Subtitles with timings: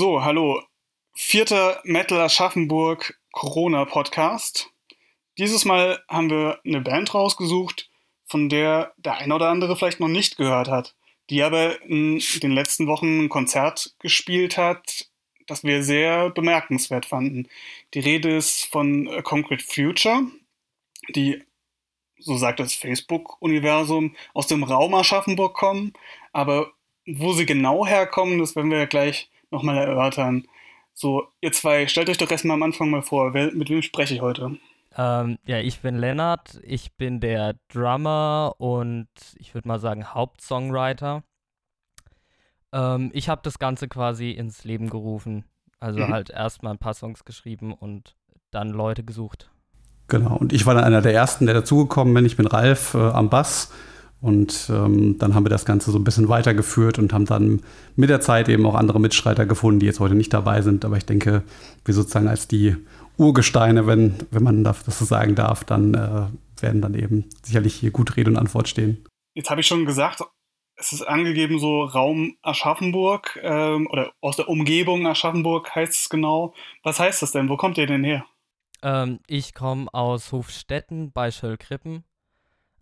[0.00, 0.62] So, hallo.
[1.12, 4.70] Vierter Metal Aschaffenburg Corona Podcast.
[5.36, 7.90] Dieses Mal haben wir eine Band rausgesucht,
[8.24, 10.96] von der der eine oder andere vielleicht noch nicht gehört hat,
[11.28, 15.10] die aber in den letzten Wochen ein Konzert gespielt hat,
[15.46, 17.46] das wir sehr bemerkenswert fanden.
[17.92, 20.22] Die Rede ist von Concrete Future,
[21.14, 21.42] die,
[22.18, 25.92] so sagt das Facebook-Universum, aus dem Raum Aschaffenburg kommen,
[26.32, 26.72] aber
[27.04, 30.46] wo sie genau herkommen, das werden wir ja gleich nochmal erörtern.
[30.94, 34.14] So, ihr zwei, stellt euch doch erstmal am Anfang mal vor, wer, mit wem spreche
[34.14, 34.58] ich heute?
[34.96, 41.22] Ähm, ja, ich bin Lennart, ich bin der Drummer und ich würde mal sagen Hauptsongwriter.
[42.72, 45.44] Ähm, ich habe das Ganze quasi ins Leben gerufen.
[45.78, 46.12] Also mhm.
[46.12, 48.16] halt erstmal ein paar Songs geschrieben und
[48.50, 49.50] dann Leute gesucht.
[50.08, 52.26] Genau, und ich war dann einer der ersten, der dazugekommen bin.
[52.26, 53.72] Ich bin Ralf äh, am Bass
[54.20, 57.62] und ähm, dann haben wir das Ganze so ein bisschen weitergeführt und haben dann
[57.96, 60.84] mit der Zeit eben auch andere Mitstreiter gefunden, die jetzt heute nicht dabei sind.
[60.84, 61.42] Aber ich denke,
[61.84, 62.76] wir sozusagen als die
[63.16, 67.92] Urgesteine, wenn, wenn man das so sagen darf, dann äh, werden dann eben sicherlich hier
[67.92, 69.04] gut Rede und Antwort stehen.
[69.34, 70.22] Jetzt habe ich schon gesagt,
[70.76, 76.54] es ist angegeben so Raum Aschaffenburg ähm, oder aus der Umgebung Aschaffenburg heißt es genau.
[76.82, 77.48] Was heißt das denn?
[77.48, 78.24] Wo kommt ihr denn her?
[78.82, 82.04] Ähm, ich komme aus Hofstetten bei Schöllkrippen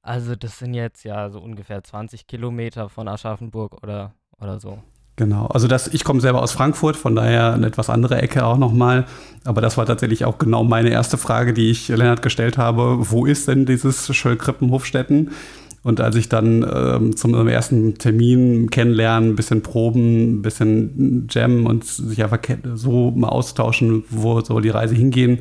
[0.08, 4.78] also das sind jetzt ja so ungefähr 20 Kilometer von Aschaffenburg oder, oder so.
[5.16, 8.56] Genau, also das, ich komme selber aus Frankfurt, von daher eine etwas andere Ecke auch
[8.56, 9.04] nochmal.
[9.44, 13.10] Aber das war tatsächlich auch genau meine erste Frage, die ich Lennart gestellt habe.
[13.10, 15.30] Wo ist denn dieses Schöllkrippen-Hofstetten?
[15.82, 21.66] Und als ich dann ähm, zum ersten Termin kennenlernen, ein bisschen proben, ein bisschen jammen
[21.66, 22.40] und sich einfach
[22.74, 25.40] so mal austauschen, wo soll die Reise hingehen,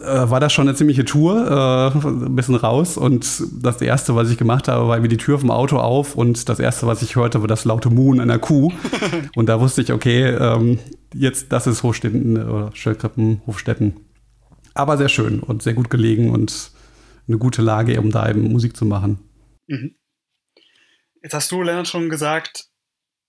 [0.00, 2.96] äh, war das schon eine ziemliche Tour, äh, ein bisschen raus.
[2.96, 6.48] Und das Erste, was ich gemacht habe, war wie die Tür vom Auto auf und
[6.48, 8.72] das Erste, was ich hörte, war das laute Moon einer Kuh.
[9.34, 10.78] und da wusste ich, okay, ähm,
[11.14, 13.96] jetzt, das ist Hochstetten oder Schöllkrippen, Hofstetten.
[14.74, 16.70] Aber sehr schön und sehr gut gelegen und
[17.26, 19.18] eine gute Lage, um da eben Musik zu machen.
[19.66, 19.94] Mhm.
[21.22, 22.68] Jetzt hast du, Lennart, schon gesagt,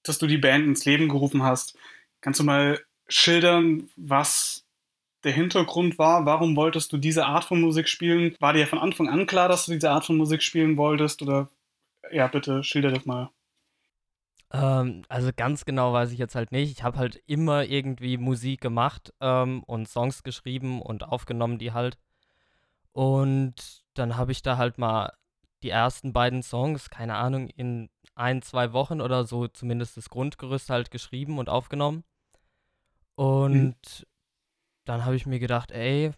[0.04, 1.76] dass du die Band ins Leben gerufen hast.
[2.22, 4.66] Kannst du mal schildern, was
[5.24, 8.36] der Hintergrund war, warum wolltest du diese Art von Musik spielen?
[8.40, 11.22] War dir von Anfang an klar, dass du diese Art von Musik spielen wolltest?
[11.22, 11.50] Oder
[12.12, 13.30] ja, bitte schilder das mal.
[14.52, 16.72] Ähm, also ganz genau weiß ich jetzt halt nicht.
[16.72, 21.98] Ich habe halt immer irgendwie Musik gemacht ähm, und Songs geschrieben und aufgenommen, die halt.
[22.94, 25.14] Und dann habe ich da halt mal
[25.62, 30.70] die ersten beiden Songs, keine Ahnung, in ein, zwei Wochen oder so zumindest das Grundgerüst
[30.70, 32.04] halt geschrieben und aufgenommen.
[33.16, 34.09] Und mhm
[34.90, 36.12] dann habe ich mir gedacht, ey,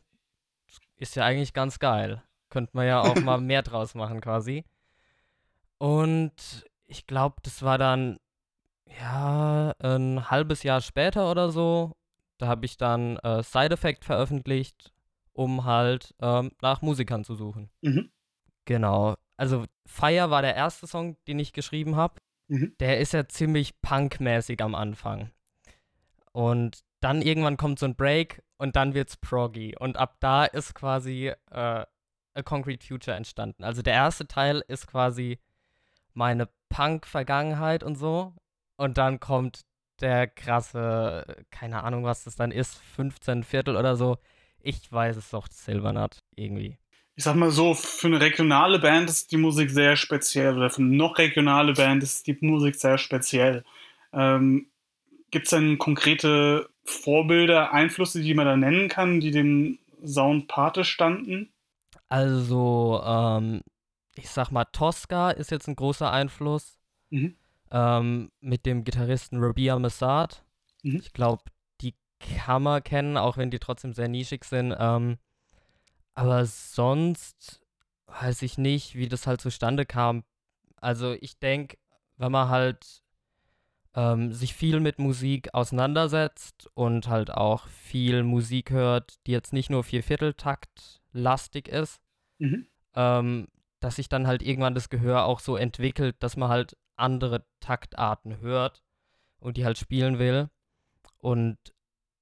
[0.95, 2.23] ist ja eigentlich ganz geil.
[2.49, 4.63] Könnte man ja auch mal mehr draus machen quasi.
[5.77, 8.17] Und ich glaube, das war dann
[9.01, 11.91] ja ein halbes Jahr später oder so.
[12.37, 14.93] Da habe ich dann äh, Side Effect veröffentlicht,
[15.33, 17.69] um halt ähm, nach Musikern zu suchen.
[17.81, 18.09] Mhm.
[18.63, 19.15] Genau.
[19.35, 22.21] Also Fire war der erste Song, den ich geschrieben habe.
[22.47, 22.73] Mhm.
[22.79, 25.31] Der ist ja ziemlich punkmäßig am Anfang.
[26.31, 29.75] Und dann irgendwann kommt so ein Break und dann wird's proggy.
[29.77, 31.85] Und ab da ist quasi äh,
[32.33, 33.63] A Concrete Future entstanden.
[33.63, 35.39] Also der erste Teil ist quasi
[36.13, 38.33] meine Punk-Vergangenheit und so.
[38.77, 39.61] Und dann kommt
[39.99, 44.17] der krasse, keine Ahnung, was das dann ist, 15 Viertel oder so.
[44.59, 46.77] Ich weiß es doch, Silvernut, irgendwie.
[47.15, 50.55] Ich sag mal so, für eine regionale Band ist die Musik sehr speziell.
[50.55, 53.63] Oder für eine noch regionale Band ist die Musik sehr speziell.
[54.13, 54.70] Ähm,
[55.31, 60.83] Gibt es denn konkrete Vorbilder, Einflüsse, die man da nennen kann, die dem Sound Pate
[60.83, 61.49] standen?
[62.09, 63.61] Also, ähm,
[64.15, 66.77] ich sag mal, Tosca ist jetzt ein großer Einfluss.
[67.09, 67.35] Mhm.
[67.71, 70.43] Ähm, mit dem Gitarristen Rabia Massad.
[70.83, 70.97] Mhm.
[70.97, 71.43] Ich glaube,
[71.79, 74.75] die kann man kennen, auch wenn die trotzdem sehr nischig sind.
[74.77, 75.17] Ähm,
[76.13, 77.61] aber sonst
[78.07, 80.23] weiß ich nicht, wie das halt zustande kam.
[80.75, 81.77] Also ich denke,
[82.17, 83.01] wenn man halt
[83.95, 89.69] ähm, sich viel mit Musik auseinandersetzt und halt auch viel Musik hört, die jetzt nicht
[89.69, 92.01] nur Viervierteltakt lastig ist,
[92.39, 92.67] mhm.
[92.95, 93.47] ähm,
[93.79, 98.39] dass sich dann halt irgendwann das Gehör auch so entwickelt, dass man halt andere Taktarten
[98.39, 98.83] hört
[99.39, 100.49] und die halt spielen will.
[101.17, 101.57] Und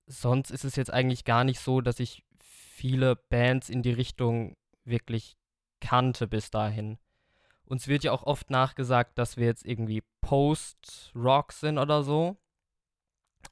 [0.08, 4.56] sonst ist es jetzt eigentlich gar nicht so, dass ich viele Bands in die Richtung
[4.86, 5.38] wirklich
[5.82, 6.98] kannte bis dahin.
[7.66, 12.38] Uns wird ja auch oft nachgesagt, dass wir jetzt irgendwie Post-Rock sind oder so.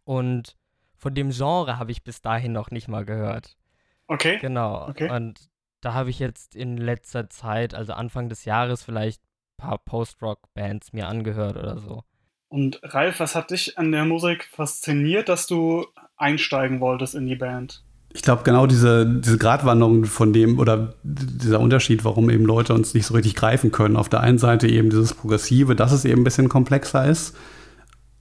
[0.04, 0.56] Und
[0.96, 3.58] von dem Genre habe ich bis dahin noch nicht mal gehört.
[4.06, 4.38] Okay.
[4.38, 4.88] Genau.
[4.88, 5.10] Okay.
[5.10, 5.50] Und
[5.82, 10.94] da habe ich jetzt in letzter Zeit, also Anfang des Jahres, vielleicht ein paar Post-Rock-Bands
[10.94, 12.04] mir angehört oder so.
[12.48, 17.36] Und Ralf, was hat dich an der Musik fasziniert, dass du einsteigen wolltest in die
[17.36, 17.84] Band?
[18.13, 22.94] Ich glaube, genau diese, diese Gratwanderung von dem oder dieser Unterschied, warum eben Leute uns
[22.94, 23.95] nicht so richtig greifen können.
[23.95, 27.36] Auf der einen Seite eben dieses Progressive, dass es eben ein bisschen komplexer ist.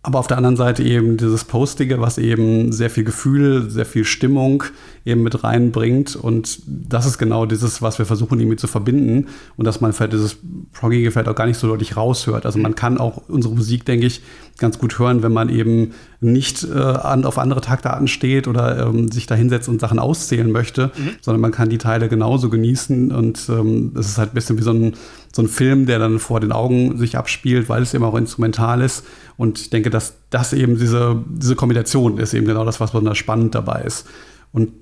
[0.06, 4.04] Aber auf der anderen Seite eben dieses Postige, was eben sehr viel Gefühl, sehr viel
[4.04, 4.62] Stimmung
[5.04, 6.14] eben mit reinbringt.
[6.14, 9.26] Und das ist genau dieses, was wir versuchen irgendwie zu verbinden.
[9.56, 10.36] Und dass man vielleicht dieses
[10.72, 12.46] Proggige vielleicht auch gar nicht so deutlich raushört.
[12.46, 14.22] Also man kann auch unsere Musik, denke ich,
[14.58, 19.10] ganz gut hören, wenn man eben nicht äh, an, auf andere Taktarten steht oder ähm,
[19.10, 21.10] sich da hinsetzt und Sachen auszählen möchte, mhm.
[21.20, 23.10] sondern man kann die Teile genauso genießen.
[23.10, 24.94] Und ähm, es ist halt ein bisschen wie so ein,
[25.34, 28.80] so ein Film, der dann vor den Augen sich abspielt, weil es eben auch instrumental
[28.82, 29.04] ist.
[29.36, 33.18] Und ich denke, dass das eben diese, diese Kombination ist eben genau das, was besonders
[33.18, 34.06] spannend dabei ist.
[34.52, 34.72] Und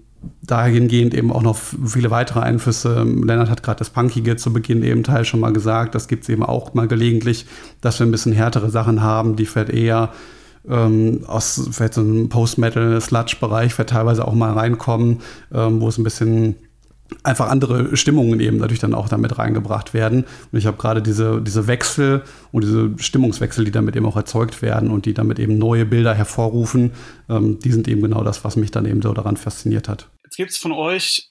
[0.43, 3.03] dahingehend eben auch noch viele weitere Einflüsse.
[3.05, 5.95] Lennart hat gerade das Punkige zu Beginn eben Teil schon mal gesagt.
[5.95, 7.47] Das gibt es eben auch mal gelegentlich,
[7.81, 10.11] dass wir ein bisschen härtere Sachen haben, die vielleicht eher
[10.69, 15.21] ähm, aus vielleicht so einem Post-Metal-Sludge-Bereich vielleicht teilweise auch mal reinkommen,
[15.53, 16.57] ähm, wo es ein bisschen
[17.23, 20.25] einfach andere Stimmungen eben dadurch dann auch damit reingebracht werden.
[20.53, 22.23] Und ich habe gerade diese, diese Wechsel
[22.53, 26.15] und diese Stimmungswechsel, die damit eben auch erzeugt werden und die damit eben neue Bilder
[26.15, 26.93] hervorrufen,
[27.29, 30.09] ähm, die sind eben genau das, was mich dann eben so daran fasziniert hat.
[30.25, 31.31] Jetzt gibt es von euch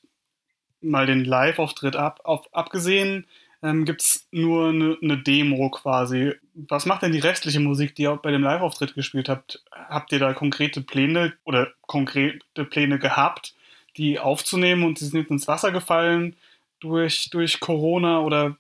[0.81, 3.25] mal den Live-Auftritt ab, auf, abgesehen,
[3.63, 6.33] ähm, gibt es nur eine, eine Demo quasi.
[6.53, 9.63] Was macht denn die restliche Musik, die ihr bei dem Live-Auftritt gespielt habt?
[9.71, 13.55] Habt ihr da konkrete Pläne oder konkrete Pläne gehabt?
[13.97, 16.35] Die aufzunehmen und sie sind ins Wasser gefallen
[16.79, 18.57] durch, durch Corona oder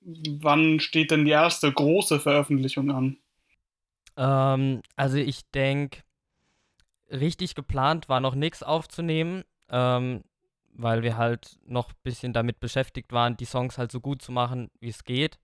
[0.00, 3.16] wann steht denn die erste große Veröffentlichung an?
[4.16, 6.00] Ähm, also ich denke,
[7.10, 10.24] richtig geplant war noch nichts aufzunehmen, ähm,
[10.72, 14.32] weil wir halt noch ein bisschen damit beschäftigt waren, die Songs halt so gut zu
[14.32, 15.38] machen, wie es geht.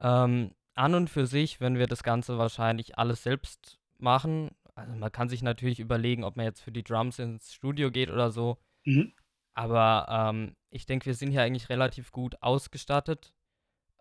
[0.00, 5.12] Ähm, an und für sich, wenn wir das Ganze wahrscheinlich alles selbst machen, also man
[5.12, 8.58] kann sich natürlich überlegen, ob man jetzt für die Drums ins Studio geht oder so.
[8.84, 9.12] Mhm.
[9.54, 13.32] Aber ähm, ich denke, wir sind hier eigentlich relativ gut ausgestattet,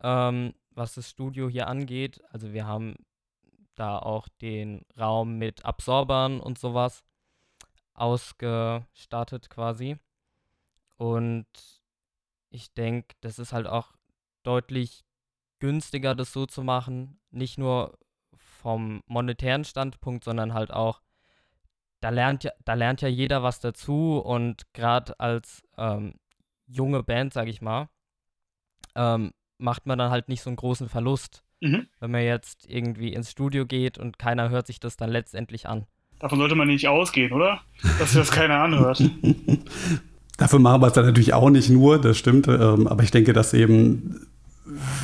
[0.01, 2.21] ähm, was das Studio hier angeht.
[2.31, 2.95] Also wir haben
[3.75, 7.03] da auch den Raum mit Absorbern und sowas
[7.93, 9.97] ausgestattet quasi.
[10.97, 11.47] Und
[12.49, 13.93] ich denke, das ist halt auch
[14.41, 15.03] deutlich
[15.59, 17.19] günstiger, das so zu machen.
[17.29, 17.97] Nicht nur
[18.63, 21.01] vom monetären Standpunkt, sondern halt auch,
[21.99, 26.15] da lernt ja, da lernt ja jeder was dazu und gerade als ähm,
[26.65, 27.89] junge Band, sag ich mal,
[28.95, 31.87] ähm, macht man dann halt nicht so einen großen Verlust, mhm.
[31.99, 35.85] wenn man jetzt irgendwie ins Studio geht und keiner hört sich das dann letztendlich an.
[36.19, 37.59] Davon sollte man nicht ausgehen, oder?
[37.99, 39.03] Dass das keiner anhört.
[40.37, 42.47] Dafür machen wir es dann natürlich auch nicht nur, das stimmt.
[42.47, 44.25] Ähm, aber ich denke, dass eben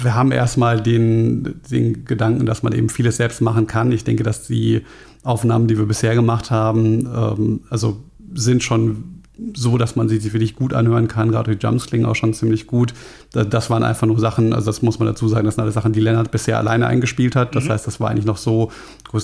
[0.02, 3.92] wir haben erstmal den, den Gedanken, dass man eben vieles selbst machen kann.
[3.92, 4.82] Ich denke, dass die
[5.24, 7.98] Aufnahmen, die wir bisher gemacht haben, ähm, also
[8.34, 9.22] sind schon
[9.54, 11.32] so, dass man sie sich wirklich gut anhören kann.
[11.32, 12.94] Gerade die Jumps klingen auch schon ziemlich gut.
[13.32, 15.94] Das waren einfach nur Sachen, also das muss man dazu sagen, das sind alle Sachen,
[15.94, 17.56] die Lennart bisher alleine eingespielt hat.
[17.56, 17.70] Das mhm.
[17.70, 18.72] heißt, das war eigentlich noch so,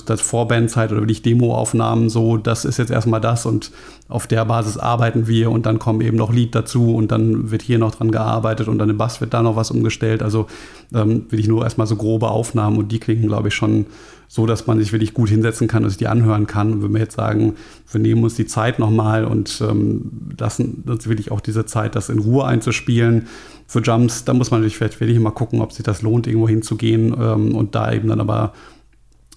[0.06, 3.72] das Vorbandzeit oder wirklich Demoaufnahmen so, das ist jetzt erstmal das und
[4.08, 7.62] auf der Basis arbeiten wir und dann kommen eben noch Lied dazu und dann wird
[7.62, 10.22] hier noch dran gearbeitet und dann im Bass wird da noch was umgestellt.
[10.22, 10.46] Also
[10.94, 13.86] ähm, will ich nur erstmal so grobe Aufnahmen und die klingen, glaube ich, schon
[14.28, 16.72] so, dass man sich wirklich gut hinsetzen kann und sich die anhören kann.
[16.72, 17.54] Und wenn wir jetzt sagen,
[17.90, 22.08] wir nehmen uns die Zeit nochmal und ähm, lassen uns wirklich auch diese Zeit, das
[22.08, 23.26] in Ruhe einzuspielen
[23.66, 26.48] für Jumps, da muss man natürlich vielleicht wirklich mal gucken, ob sich das lohnt, irgendwo
[26.48, 28.52] hinzugehen ähm, und da eben dann aber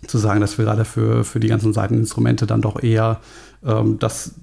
[0.07, 3.19] zu sagen, dass wir gerade für, für die ganzen Seiteninstrumente dann doch eher
[3.65, 4.35] ähm, das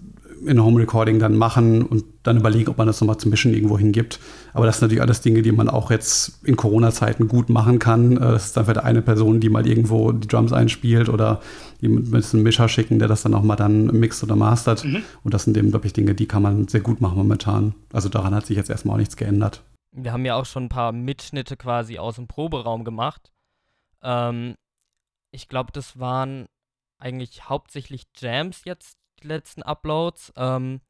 [0.44, 3.78] in Home Recording dann machen und dann überlegen, ob man das nochmal zum Mischen irgendwo
[3.78, 4.20] hingibt.
[4.52, 8.16] Aber das sind natürlich alles Dinge, die man auch jetzt in Corona-Zeiten gut machen kann.
[8.16, 11.40] Äh, das ist dann vielleicht eine Person, die mal irgendwo die Drums einspielt oder
[11.80, 14.84] die mit einem Mischer schicken, der das dann nochmal dann mixt oder mastert.
[14.84, 15.02] Mhm.
[15.24, 17.74] Und das sind eben, glaube ich, Dinge, die kann man sehr gut machen momentan.
[17.92, 19.62] Also daran hat sich jetzt erstmal auch nichts geändert.
[20.04, 23.32] Wir haben ja auch schon ein paar Mitschnitte quasi aus dem Proberaum gemacht.
[24.02, 24.56] Ähm,
[25.30, 26.48] ich glaube, das waren
[26.98, 30.32] eigentlich hauptsächlich Jams jetzt, die letzten Uploads.
[30.36, 30.80] Ähm,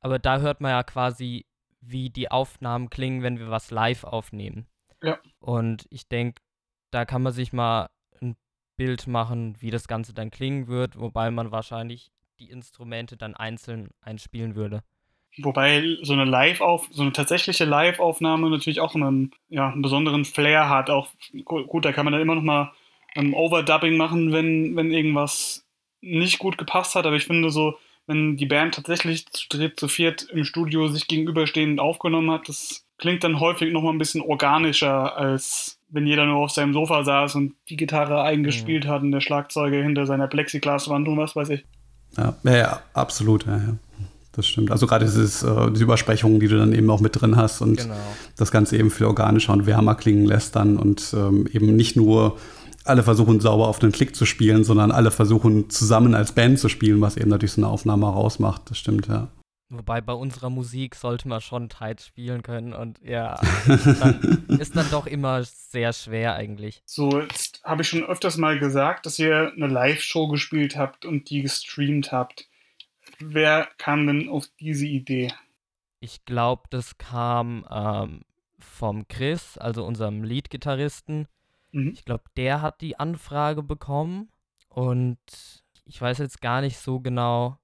[0.00, 1.46] aber da hört man ja quasi,
[1.80, 4.66] wie die Aufnahmen klingen, wenn wir was live aufnehmen.
[5.02, 5.18] Ja.
[5.38, 6.42] Und ich denke,
[6.90, 7.88] da kann man sich mal
[8.20, 8.36] ein
[8.76, 13.90] Bild machen, wie das Ganze dann klingen wird, wobei man wahrscheinlich die Instrumente dann einzeln
[14.00, 14.82] einspielen würde.
[15.38, 20.24] Wobei so eine Live auf so eine tatsächliche Live-Aufnahme natürlich auch einen, ja, einen besonderen
[20.24, 20.88] Flair hat.
[20.88, 21.08] Auch
[21.44, 22.72] gut, da kann man dann immer noch mal
[23.14, 25.64] ein Overdubbing machen, wenn, wenn irgendwas
[26.00, 27.76] nicht gut gepasst hat, aber ich finde so,
[28.06, 32.86] wenn die Band tatsächlich zu dritt, zu viert im Studio sich gegenüberstehend aufgenommen hat, das
[32.98, 37.36] klingt dann häufig nochmal ein bisschen organischer als wenn jeder nur auf seinem Sofa saß
[37.36, 38.88] und die Gitarre eingespielt mhm.
[38.88, 41.64] hat und der Schlagzeuger hinter seiner Plexiglaswand und was weiß ich.
[42.16, 43.76] Ja, ja, ja absolut, ja, ja.
[44.36, 44.70] Das stimmt.
[44.70, 47.78] Also gerade dieses, äh, diese Übersprechungen, die du dann eben auch mit drin hast und
[47.78, 47.96] genau.
[48.36, 52.36] das Ganze eben viel organischer und wärmer klingen lässt dann und ähm, eben nicht nur
[52.84, 56.68] alle versuchen sauber auf den Klick zu spielen, sondern alle versuchen zusammen als Band zu
[56.68, 58.70] spielen, was eben natürlich so eine Aufnahme rausmacht.
[58.70, 59.28] Das stimmt, ja.
[59.68, 64.76] Wobei bei unserer Musik sollte man schon tight spielen können und ja, ist dann, ist
[64.76, 66.82] dann doch immer sehr schwer eigentlich.
[66.86, 71.30] So, jetzt habe ich schon öfters mal gesagt, dass ihr eine Live-Show gespielt habt und
[71.30, 72.48] die gestreamt habt.
[73.18, 75.32] Wer kam denn auf diese Idee?
[76.00, 78.22] Ich glaube, das kam ähm,
[78.58, 81.26] vom Chris, also unserem Lead-Gitarristen.
[81.72, 81.92] Mhm.
[81.92, 84.28] Ich glaube, der hat die Anfrage bekommen
[84.68, 85.18] und
[85.84, 87.58] ich weiß jetzt gar nicht so genau,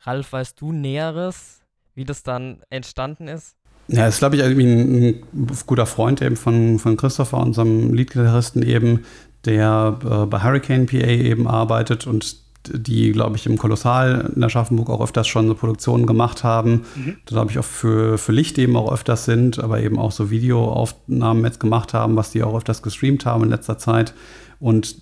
[0.00, 1.62] Ralf, weißt du Näheres,
[1.94, 3.56] wie das dann entstanden ist?
[3.88, 8.62] Ja, ist, glaube ich, irgendwie ein, ein, guter Freund eben von, von Christopher, unserem Leadgitarristen
[8.62, 9.04] eben,
[9.44, 14.90] der äh, bei Hurricane PA eben arbeitet und die, glaube ich, im Kolossal in Aschaffenburg
[14.90, 16.84] auch öfters schon so Produktionen gemacht haben.
[16.94, 17.16] Mhm.
[17.26, 20.30] Da glaube ich auch für, für Licht eben auch öfters sind, aber eben auch so
[20.30, 24.14] Videoaufnahmen jetzt gemacht haben, was die auch öfters gestreamt haben in letzter Zeit.
[24.60, 24.96] Und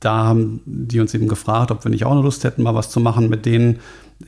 [0.00, 2.90] da haben die uns eben gefragt, ob wir nicht auch eine Lust hätten, mal was
[2.90, 3.78] zu machen mit denen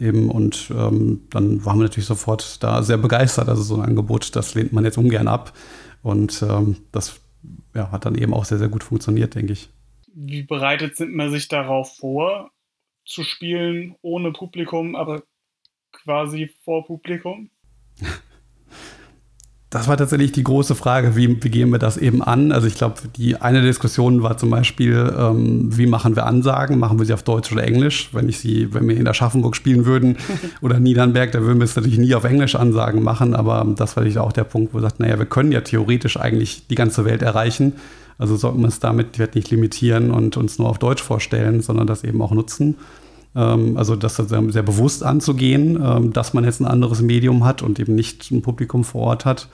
[0.01, 0.31] eben.
[0.31, 3.49] Und ähm, dann waren wir natürlich sofort da sehr begeistert.
[3.49, 5.53] Also so ein Angebot, das lehnt man jetzt ungern ab.
[6.03, 7.21] Und ähm, das
[7.75, 9.69] ja, hat dann eben auch sehr, sehr gut funktioniert, denke ich.
[10.15, 12.51] Wie bereitet sind man sich darauf vor,
[13.07, 15.23] zu spielen ohne Publikum, aber
[15.93, 17.51] quasi vor Publikum?
[19.71, 22.53] Das war tatsächlich die große Frage, wie, wie gehen wir das eben an?
[22.53, 26.79] Also ich glaube, die eine Diskussion war zum Beispiel, ähm, wie machen wir Ansagen?
[26.79, 28.11] Machen wir sie auf Deutsch oder Englisch?
[28.13, 30.19] Wenn ich sie, wenn wir in Aschaffenburg spielen würden
[30.63, 34.03] oder Niedernberg, da würden wir es natürlich nie auf Englisch Ansagen machen, aber das war
[34.03, 37.05] natürlich auch der Punkt, wo wir sagten, naja, wir können ja theoretisch eigentlich die ganze
[37.05, 37.75] Welt erreichen.
[38.19, 42.05] Also sollten wir es damit nicht limitieren und uns nur auf Deutsch vorstellen, sondern das
[42.05, 42.77] eben auch nutzen.
[43.35, 47.63] Ähm, also das sehr, sehr bewusst anzugehen, ähm, dass man jetzt ein anderes Medium hat
[47.63, 49.49] und eben nicht ein Publikum vor Ort hat.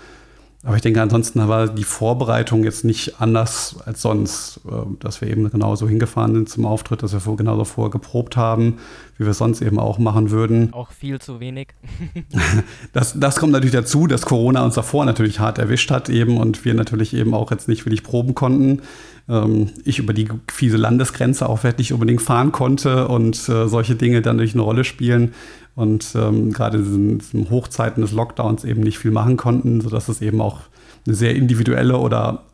[0.65, 5.29] Aber ich denke, ansonsten war die Vorbereitung jetzt nicht anders als sonst, äh, dass wir
[5.29, 8.79] eben genauso hingefahren sind zum Auftritt, dass wir genauso vorher geprobt haben,
[9.19, 10.73] wie wir es sonst eben auch machen würden.
[10.73, 11.69] Auch viel zu wenig.
[12.93, 16.65] das, das kommt natürlich dazu, dass Corona uns davor natürlich hart erwischt hat eben und
[16.65, 18.83] wir natürlich eben auch jetzt nicht wirklich proben konnten.
[19.29, 24.23] Ähm, ich über die fiese Landesgrenze auch wirklich unbedingt fahren konnte und äh, solche Dinge
[24.23, 25.33] dann durch eine Rolle spielen
[25.75, 30.21] und ähm, gerade in diesen Hochzeiten des Lockdowns eben nicht viel machen konnten, sodass es
[30.21, 30.61] eben auch
[31.07, 32.45] eine sehr individuelle oder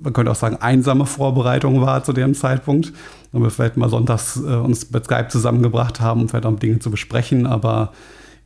[0.00, 2.92] man könnte auch sagen einsame Vorbereitung war zu dem Zeitpunkt.
[3.32, 6.80] Und wir vielleicht mal sonntags äh, uns bei Skype zusammengebracht haben, um vielleicht auch Dinge
[6.80, 7.92] zu besprechen, aber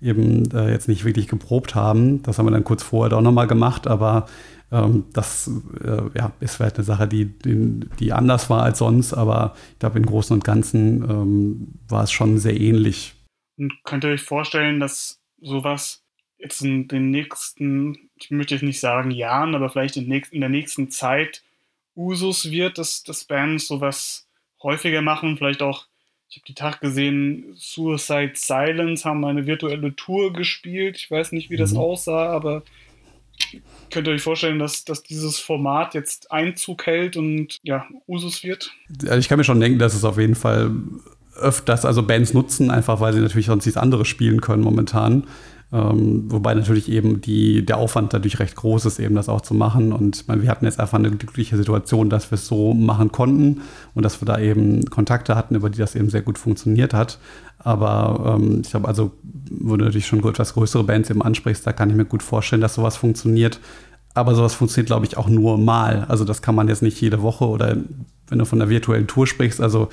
[0.02, 2.22] eben äh, jetzt nicht wirklich geprobt haben.
[2.22, 4.26] Das haben wir dann kurz vorher doch nochmal gemacht, aber
[4.70, 5.50] das
[5.82, 9.78] äh, ja, ist vielleicht eine Sache, die, die, die, anders war als sonst, aber ich
[9.78, 13.14] glaube, im Großen und Ganzen ähm, war es schon sehr ähnlich.
[13.56, 16.02] Und könnt ihr euch vorstellen, dass sowas
[16.38, 20.50] jetzt in den nächsten, ich möchte jetzt nicht sagen Jahren, aber vielleicht in, in der
[20.50, 21.42] nächsten Zeit
[21.94, 24.26] Usus wird, dass, dass Bands sowas
[24.62, 25.86] häufiger machen, vielleicht auch
[26.28, 30.96] ich habe die Tag gesehen, Suicide Silence haben eine virtuelle Tour gespielt.
[30.96, 31.78] Ich weiß nicht, wie das mhm.
[31.78, 32.62] aussah, aber
[33.90, 38.72] könnt ihr euch vorstellen, dass, dass dieses Format jetzt Einzug hält und ja, Usus wird?
[39.04, 40.70] Also ich kann mir schon denken, dass es auf jeden Fall
[41.36, 45.26] öfters, also Bands nutzen, einfach weil sie natürlich sonst nichts anderes spielen können momentan.
[45.72, 49.52] Ähm, wobei natürlich eben die, der Aufwand dadurch recht groß ist, eben das auch zu
[49.52, 49.92] machen.
[49.92, 53.62] Und meine, wir hatten jetzt einfach eine glückliche Situation, dass wir es so machen konnten
[53.94, 57.18] und dass wir da eben Kontakte hatten, über die das eben sehr gut funktioniert hat.
[57.58, 59.12] Aber ähm, ich glaube, also,
[59.50, 62.62] wo du natürlich schon etwas größere Bands eben ansprichst, da kann ich mir gut vorstellen,
[62.62, 63.58] dass sowas funktioniert.
[64.14, 66.06] Aber sowas funktioniert, glaube ich, auch nur mal.
[66.08, 67.76] Also das kann man jetzt nicht jede Woche oder
[68.28, 69.88] wenn du von der virtuellen Tour sprichst, also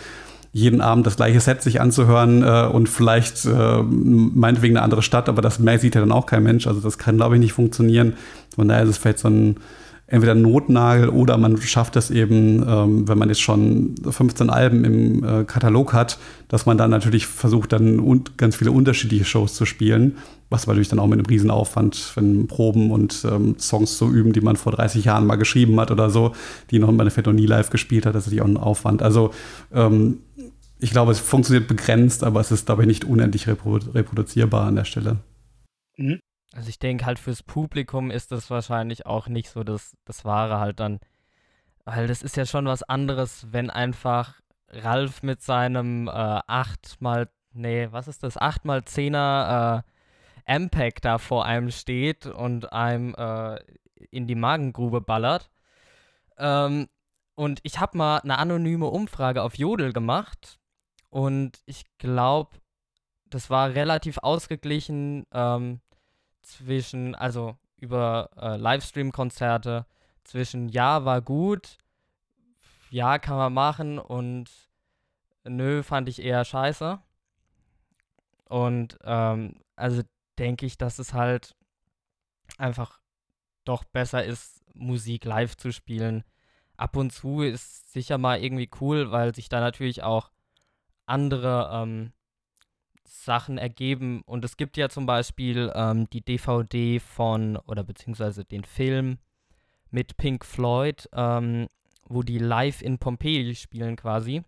[0.53, 5.27] jeden Abend das gleiche Set sich anzuhören äh, und vielleicht äh, meinetwegen eine andere Stadt,
[5.27, 6.67] aber das mehr sieht ja dann auch kein Mensch.
[6.67, 8.13] Also das kann, glaube ich, nicht funktionieren.
[8.55, 9.57] Von daher ist es vielleicht so ein
[10.05, 15.23] entweder Notnagel oder man schafft es eben, ähm, wenn man jetzt schon 15 Alben im
[15.23, 16.19] äh, Katalog hat,
[16.49, 20.17] dass man dann natürlich versucht, dann ganz viele unterschiedliche Shows zu spielen,
[20.51, 24.41] was natürlich dann auch mit einem Riesenaufwand, wenn Proben und ähm, Songs zu üben, die
[24.41, 26.33] man vor 30 Jahren mal geschrieben hat oder so,
[26.69, 29.01] die noch man vielleicht noch nie live gespielt hat, das ist natürlich auch ein Aufwand.
[29.01, 29.31] Also
[29.73, 30.19] ähm,
[30.83, 34.75] ich glaube, es funktioniert begrenzt, aber es ist, glaube ich, nicht unendlich reprodu reproduzierbar an
[34.75, 35.17] der Stelle.
[35.95, 36.19] Mhm.
[36.53, 40.59] Also ich denke halt fürs Publikum ist das wahrscheinlich auch nicht so das, das Wahre
[40.59, 40.99] halt dann.
[41.85, 47.29] Weil das ist ja schon was anderes, wenn einfach Ralf mit seinem äh, 8 mal,
[47.53, 49.81] nee, was ist das, 8 mal 10er äh,
[50.45, 53.57] Ampack da vor einem steht und einem äh,
[54.11, 55.49] in die Magengrube ballert.
[56.37, 56.89] Ähm,
[57.35, 60.59] und ich habe mal eine anonyme Umfrage auf Jodel gemacht
[61.13, 62.57] und ich glaube,
[63.25, 65.79] das war relativ ausgeglichen ähm,
[66.41, 69.85] zwischen, also über äh, Livestream-Konzerte,
[70.23, 71.77] zwischen ja, war gut,
[72.89, 74.49] ja, kann man machen und
[75.43, 76.99] nö, fand ich eher scheiße.
[78.49, 80.01] Und ähm, also
[80.39, 81.55] denke ich, dass es halt
[82.57, 82.99] einfach
[83.65, 86.23] doch besser ist, Musik live zu spielen.
[86.75, 90.32] Ab und zu ist sicher mal irgendwie cool, weil sich da natürlich auch
[91.13, 92.11] andere ähm,
[93.05, 94.21] Sachen ergeben.
[94.25, 99.19] Und es gibt ja zum Beispiel ähm, die DVD von, oder beziehungsweise den Film
[99.91, 101.67] mit Pink Floyd, ähm,
[102.05, 104.43] wo die live in Pompeji spielen quasi.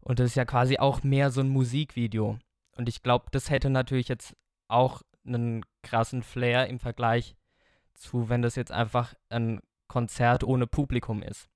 [0.00, 2.38] Und das ist ja quasi auch mehr so ein Musikvideo.
[2.76, 4.34] Und ich glaube, das hätte natürlich jetzt
[4.68, 7.36] auch einen krassen Flair im Vergleich
[7.94, 11.48] zu, wenn das jetzt einfach ein Konzert ohne Publikum ist.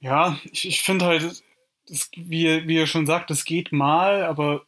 [0.00, 1.42] Ja, ich, ich finde halt,
[1.88, 4.62] das, wie, wie ihr schon sagt, es geht mal, aber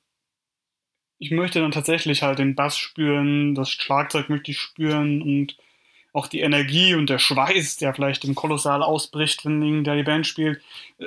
[1.18, 5.56] ich möchte dann tatsächlich halt den Bass spüren, das Schlagzeug möchte ich spüren und
[6.12, 10.26] auch die Energie und der Schweiß, der vielleicht im Kolossal ausbricht, wenn irgendwer die Band
[10.26, 10.62] spielt,
[10.98, 11.06] äh,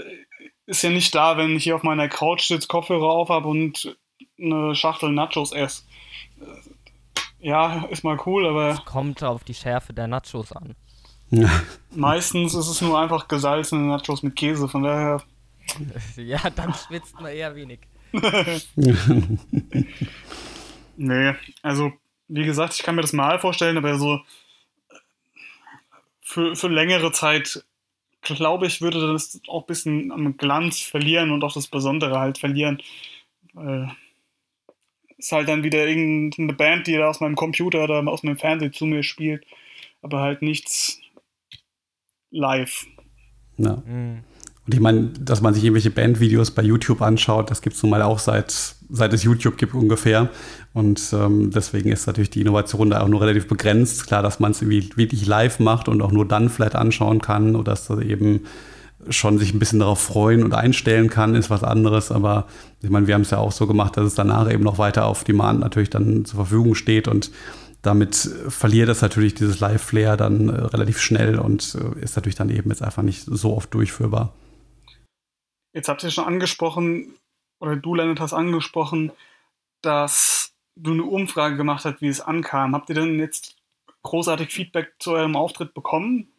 [0.66, 3.98] ist ja nicht da, wenn ich hier auf meiner Couch sitze, Kopfhörer auf habe und
[4.40, 5.84] eine Schachtel Nachos esse.
[7.40, 8.72] Ja, ist mal cool, aber.
[8.72, 10.76] Es kommt auf die Schärfe der Nachos an.
[11.92, 15.24] Meistens ist es nur einfach gesalzene Nachos mit Käse, von daher.
[16.18, 17.80] Ja, dann schwitzt man eher wenig.
[20.98, 21.94] nee, also,
[22.28, 24.22] wie gesagt, ich kann mir das mal vorstellen, aber so
[26.22, 27.64] für, für längere Zeit,
[28.22, 32.38] glaube ich, würde das auch ein bisschen am Glanz verlieren und auch das Besondere halt
[32.38, 32.82] verlieren.
[33.54, 33.92] Weil
[35.18, 38.74] ist halt dann wieder irgendeine Band, die da aus meinem Computer oder aus meinem Fernsehen
[38.74, 39.46] zu mir spielt,
[40.02, 41.00] aber halt nichts
[42.30, 42.86] live.
[43.58, 43.82] Ja.
[43.86, 44.24] Mhm.
[44.68, 47.90] Und ich meine, dass man sich irgendwelche Bandvideos bei YouTube anschaut, das gibt es nun
[47.90, 48.54] mal auch seit,
[48.90, 50.30] seit es YouTube gibt ungefähr.
[50.74, 54.08] Und ähm, deswegen ist natürlich die Innovation da auch nur relativ begrenzt.
[54.08, 57.72] Klar, dass man es wirklich live macht und auch nur dann vielleicht anschauen kann oder
[57.72, 58.42] dass das eben
[59.10, 62.12] schon sich ein bisschen darauf freuen und einstellen kann, ist was anderes.
[62.12, 62.48] Aber
[62.82, 65.06] ich meine, wir haben es ja auch so gemacht, dass es danach eben noch weiter
[65.06, 67.32] auf Demand natürlich dann zur Verfügung steht und
[67.84, 72.50] damit verliert es natürlich dieses Live-Flair dann äh, relativ schnell und äh, ist natürlich dann
[72.50, 74.34] eben jetzt einfach nicht so oft durchführbar.
[75.78, 77.14] Jetzt habt ihr schon angesprochen,
[77.60, 79.12] oder du, Leonard, hast angesprochen,
[79.84, 82.74] dass du eine Umfrage gemacht hast, wie es ankam.
[82.74, 83.56] Habt ihr denn jetzt
[84.02, 86.32] großartig Feedback zu eurem Auftritt bekommen?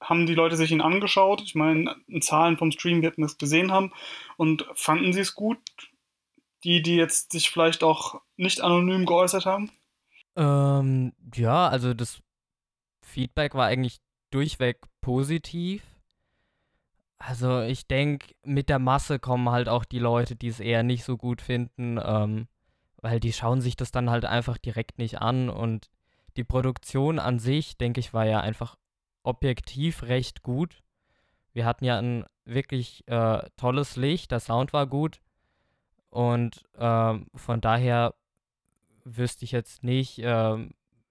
[0.00, 1.40] haben die Leute sich ihn angeschaut?
[1.42, 3.92] Ich meine, in Zahlen vom Stream wird man es gesehen haben.
[4.36, 5.58] Und fanden sie es gut?
[6.64, 9.70] Die, die jetzt sich vielleicht auch nicht anonym geäußert haben?
[10.36, 12.20] Ähm, ja, also das
[13.06, 13.98] Feedback war eigentlich
[14.30, 15.82] durchweg positiv.
[17.22, 21.04] Also ich denke, mit der Masse kommen halt auch die Leute, die es eher nicht
[21.04, 22.48] so gut finden, ähm,
[23.02, 25.90] weil die schauen sich das dann halt einfach direkt nicht an und
[26.38, 28.76] die Produktion an sich, denke ich, war ja einfach
[29.22, 30.82] objektiv recht gut.
[31.52, 35.20] Wir hatten ja ein wirklich äh, tolles Licht, der Sound war gut
[36.08, 38.14] und äh, von daher
[39.04, 40.56] wüsste ich jetzt nicht, äh,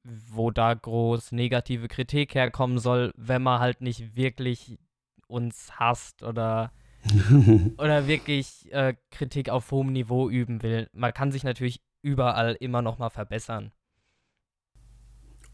[0.04, 4.80] wo da groß negative Kritik herkommen soll, wenn man halt nicht wirklich
[5.29, 6.71] uns hasst oder
[7.77, 10.89] oder wirklich äh, Kritik auf hohem Niveau üben will.
[10.93, 13.71] Man kann sich natürlich überall immer noch mal verbessern.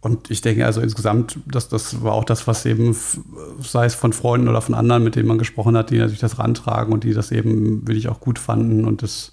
[0.01, 2.95] Und ich denke also insgesamt, dass das war auch das, was eben,
[3.59, 6.38] sei es von Freunden oder von anderen, mit denen man gesprochen hat, die natürlich das
[6.38, 9.31] rantragen und die das eben wirklich auch gut fanden und das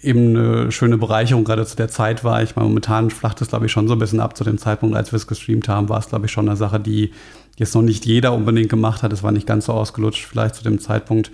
[0.00, 2.42] eben eine schöne Bereicherung gerade zu der Zeit war.
[2.42, 4.36] Ich meine, momentan flacht es, glaube ich, schon so ein bisschen ab.
[4.36, 6.78] Zu dem Zeitpunkt, als wir es gestreamt haben, war es, glaube ich, schon eine Sache,
[6.78, 7.12] die
[7.58, 9.12] jetzt noch nicht jeder unbedingt gemacht hat.
[9.12, 11.30] Es war nicht ganz so ausgelutscht vielleicht zu dem Zeitpunkt.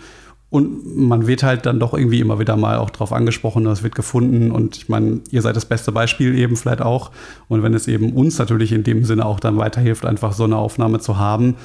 [0.51, 3.95] Und man wird halt dann doch irgendwie immer wieder mal auch drauf angesprochen, es wird
[3.95, 4.53] gefunden.
[4.53, 7.11] Und ich meine, ihr seid das beste Beispiel eben vielleicht auch.
[7.49, 10.57] Und wenn es eben uns natürlich in dem Sinne auch dann weiterhilft, einfach so eine
[10.57, 11.57] Aufnahme zu haben,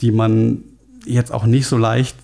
[0.00, 0.64] die man
[1.06, 2.16] jetzt auch nicht so leicht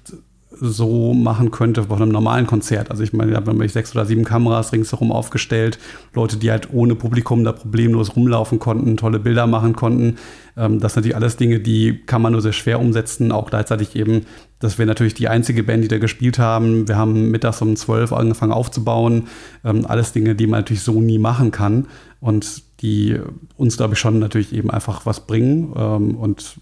[0.60, 2.90] so machen könnte bei einem normalen Konzert.
[2.90, 5.78] Also ich meine, da haben wir sechs oder sieben Kameras ringsherum aufgestellt,
[6.14, 10.16] Leute, die halt ohne Publikum da problemlos rumlaufen konnten, tolle Bilder machen konnten.
[10.56, 13.32] Ähm, das sind natürlich alles Dinge, die kann man nur sehr schwer umsetzen.
[13.32, 14.22] Auch gleichzeitig eben,
[14.58, 16.88] dass wir natürlich die einzige Band, die da gespielt haben.
[16.88, 19.28] Wir haben mittags um zwölf angefangen aufzubauen.
[19.64, 21.86] Ähm, alles Dinge, die man natürlich so nie machen kann
[22.20, 23.16] und die
[23.56, 25.72] uns, glaube ich, schon natürlich eben einfach was bringen.
[25.76, 26.58] Ähm, und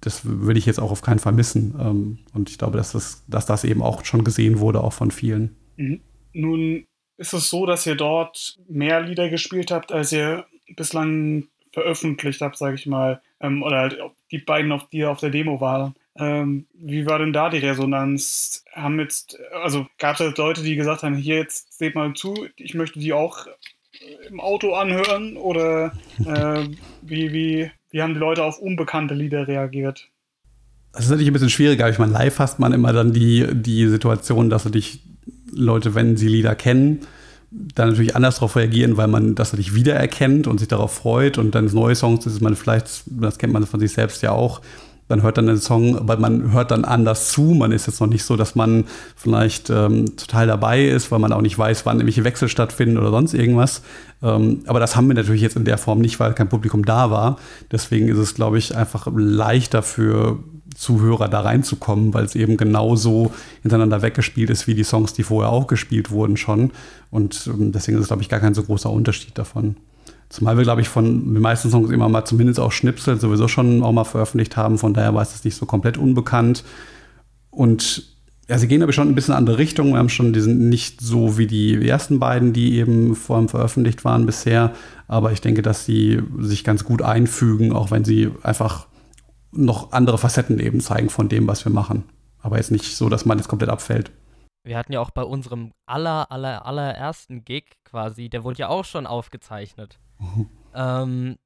[0.00, 1.74] das würde ich jetzt auch auf keinen Fall missen.
[1.80, 5.10] Ähm, und ich glaube, dass das, dass das eben auch schon gesehen wurde, auch von
[5.10, 5.56] vielen.
[5.76, 6.00] Mhm.
[6.32, 6.84] Nun
[7.16, 12.56] ist es so, dass ihr dort mehr Lieder gespielt habt, als ihr bislang veröffentlicht habt,
[12.56, 13.20] sage ich mal.
[13.40, 13.98] Ähm, oder halt
[14.30, 15.94] die beiden, auf die auf der Demo waren.
[16.18, 18.64] Ähm, wie war denn da die Resonanz?
[18.72, 22.74] Haben jetzt, also gab es Leute, die gesagt haben, hier jetzt seht mal zu, ich
[22.74, 23.46] möchte die auch
[24.28, 25.36] im Auto anhören?
[25.36, 25.92] Oder
[26.24, 26.68] äh,
[27.02, 30.08] wie, wie, wie haben die Leute auf unbekannte Lieder reagiert?
[30.92, 31.88] Das ist natürlich ein bisschen schwieriger.
[31.90, 35.02] Ich meine, live hast man immer dann die, die Situation, dass dich
[35.52, 37.00] Leute, wenn sie Lieder kennen,
[37.50, 41.54] dann natürlich anders darauf reagieren, weil man das natürlich wiedererkennt und sich darauf freut und
[41.54, 44.60] dann neue Songs ist man vielleicht, das kennt man von sich selbst ja auch,
[45.08, 47.42] man hört dann den Song, aber man hört dann anders zu.
[47.42, 51.32] Man ist jetzt noch nicht so, dass man vielleicht ähm, total dabei ist, weil man
[51.32, 53.82] auch nicht weiß, wann irgendwelche Wechsel stattfinden oder sonst irgendwas.
[54.22, 57.10] Ähm, aber das haben wir natürlich jetzt in der Form nicht, weil kein Publikum da
[57.10, 57.36] war.
[57.70, 60.38] Deswegen ist es, glaube ich, einfach leichter für
[60.74, 65.50] Zuhörer da reinzukommen, weil es eben genauso hintereinander weggespielt ist wie die Songs, die vorher
[65.50, 66.72] auch gespielt wurden schon.
[67.10, 69.76] Und ähm, deswegen ist es, glaube ich, gar kein so großer Unterschied davon.
[70.36, 73.82] Zumal wir, glaube ich, von den meisten Songs immer mal zumindest auch Schnipsel sowieso schon
[73.82, 74.76] auch mal veröffentlicht haben.
[74.76, 76.62] Von daher war es nicht so komplett unbekannt.
[77.48, 78.02] Und
[78.46, 79.92] ja, sie gehen aber schon ein bisschen in andere Richtung.
[79.92, 83.48] Wir haben schon, die sind nicht so wie die ersten beiden, die eben vor allem
[83.48, 84.74] veröffentlicht waren bisher.
[85.08, 88.88] Aber ich denke, dass sie sich ganz gut einfügen, auch wenn sie einfach
[89.52, 92.04] noch andere Facetten eben zeigen von dem, was wir machen.
[92.40, 94.10] Aber jetzt nicht so, dass man jetzt komplett abfällt.
[94.64, 98.84] Wir hatten ja auch bei unserem aller, aller, allerersten Gig quasi, der wurde ja auch
[98.84, 99.98] schon aufgezeichnet.
[100.78, 101.38] Ähm,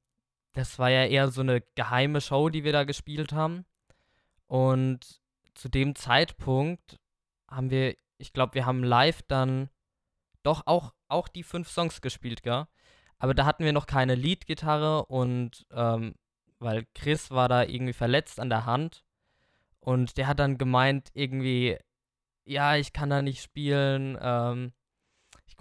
[0.51, 3.65] das war ja eher so eine geheime Show, die wir da gespielt haben.
[4.47, 5.21] Und
[5.53, 6.99] zu dem Zeitpunkt
[7.49, 9.69] haben wir, ich glaube, wir haben live dann
[10.43, 12.65] doch auch, auch die fünf Songs gespielt, gell?
[13.19, 16.15] Aber da hatten wir noch keine Leadgitarre und ähm,
[16.59, 19.05] weil Chris war da irgendwie verletzt an der Hand
[19.79, 21.77] und der hat dann gemeint, irgendwie,
[22.45, 24.17] ja, ich kann da nicht spielen.
[24.21, 24.73] Ähm,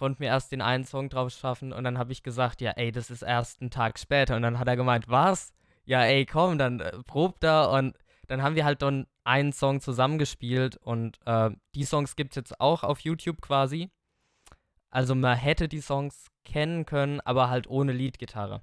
[0.01, 2.91] konnte mir erst den einen Song drauf schaffen und dann habe ich gesagt, ja, ey,
[2.91, 4.35] das ist erst einen Tag später.
[4.35, 5.53] Und dann hat er gemeint, was?
[5.85, 7.67] Ja, ey, komm, dann äh, prob da.
[7.67, 7.95] Und
[8.27, 12.61] dann haben wir halt dann einen Song zusammengespielt und äh, die Songs gibt es jetzt
[12.61, 13.91] auch auf YouTube quasi.
[14.89, 18.63] Also man hätte die Songs kennen können, aber halt ohne Leadgitarre.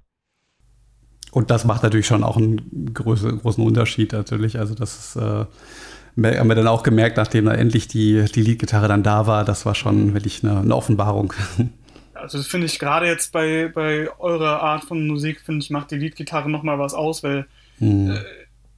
[1.32, 4.58] Und das macht natürlich schon auch einen großen, großen Unterschied natürlich.
[4.58, 8.88] Also das ist, äh, haben wir dann auch gemerkt, nachdem dann endlich die, die Leadgitarre
[8.88, 11.32] dann da war, das war schon wirklich eine, eine Offenbarung.
[12.14, 15.92] Also das finde ich gerade jetzt bei, bei eurer Art von Musik, finde ich, macht
[15.92, 17.46] die Leadgitarre nochmal was aus, weil
[17.78, 18.10] hm.
[18.10, 18.18] äh,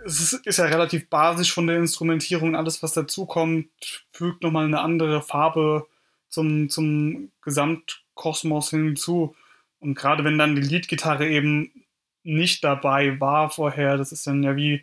[0.05, 2.55] es ist, ist, ja relativ basisch von der Instrumentierung.
[2.55, 3.69] Alles, was dazukommt,
[4.13, 5.87] fügt nochmal eine andere Farbe
[6.29, 9.35] zum, zum Gesamtkosmos hinzu.
[9.79, 11.71] Und gerade wenn dann die Leadgitarre eben
[12.23, 14.83] nicht dabei war vorher, das ist dann ja wie,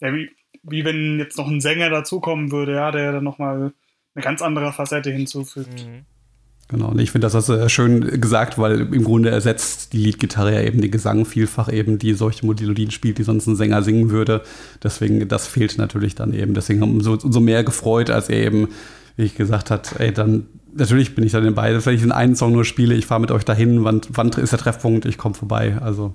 [0.00, 0.30] ja, wie
[0.62, 3.72] wie wenn jetzt noch ein Sänger dazukommen würde, ja, der dann nochmal
[4.14, 5.86] eine ganz andere Facette hinzufügt.
[5.86, 6.04] Mhm.
[6.68, 10.54] Genau, und ich finde, das hast du schön gesagt, weil im Grunde ersetzt die Leadgitarre
[10.54, 14.10] ja eben den Gesang vielfach eben, die solche Melodien spielt, die sonst ein Sänger singen
[14.10, 14.42] würde.
[14.82, 16.54] Deswegen, das fehlt natürlich dann eben.
[16.54, 18.68] Deswegen haben wir uns umso mehr gefreut, als er eben,
[19.16, 22.36] wie ich gesagt hat, ey, dann, natürlich bin ich dann dabei, wenn ich den einen
[22.36, 25.34] Song nur spiele, ich fahre mit euch dahin, wann, wann ist der Treffpunkt, ich komme
[25.34, 25.76] vorbei.
[25.78, 26.14] Also,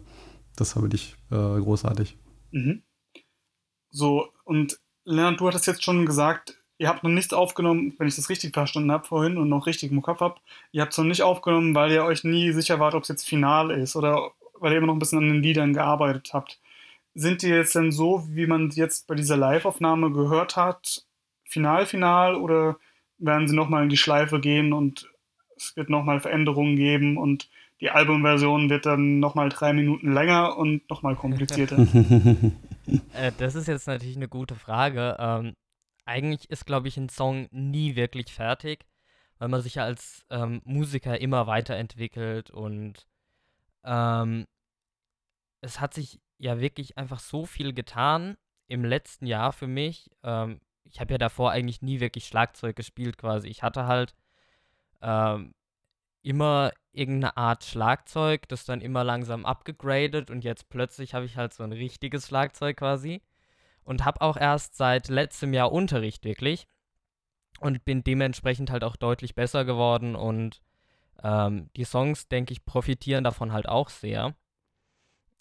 [0.58, 2.18] das war wirklich äh, großartig.
[2.52, 2.84] Mhm.
[3.90, 8.16] So, und Lennart, du hattest jetzt schon gesagt, ihr habt noch nichts aufgenommen, wenn ich
[8.16, 10.42] das richtig verstanden habe vorhin und noch richtig im Kopf habt,
[10.72, 13.28] ihr habt es noch nicht aufgenommen, weil ihr euch nie sicher wart, ob es jetzt
[13.28, 16.60] final ist oder weil ihr immer noch ein bisschen an den Liedern gearbeitet habt.
[17.14, 21.06] Sind die jetzt denn so, wie man jetzt bei dieser Live-Aufnahme gehört hat,
[21.44, 22.78] final, final oder
[23.18, 25.10] werden sie nochmal in die Schleife gehen und
[25.56, 30.90] es wird nochmal Veränderungen geben und die Albumversion wird dann nochmal drei Minuten länger und
[30.90, 31.78] nochmal komplizierter.
[33.14, 35.16] äh, das ist jetzt natürlich eine gute Frage.
[35.20, 35.54] Ähm,
[36.06, 38.86] eigentlich ist, glaube ich, ein Song nie wirklich fertig,
[39.38, 43.06] weil man sich ja als ähm, Musiker immer weiterentwickelt und
[43.84, 44.46] ähm,
[45.62, 48.38] es hat sich ja wirklich einfach so viel getan
[48.68, 50.10] im letzten Jahr für mich.
[50.24, 53.48] Ähm, ich habe ja davor eigentlich nie wirklich Schlagzeug gespielt quasi.
[53.50, 54.16] Ich hatte halt
[55.02, 55.54] ähm,
[56.28, 61.54] immer irgendeine Art Schlagzeug, das dann immer langsam abgegradet und jetzt plötzlich habe ich halt
[61.54, 63.22] so ein richtiges Schlagzeug quasi
[63.84, 66.68] und habe auch erst seit letztem Jahr Unterricht wirklich
[67.62, 70.62] und bin dementsprechend halt auch deutlich besser geworden und
[71.24, 74.36] ähm, die Songs, denke ich, profitieren davon halt auch sehr.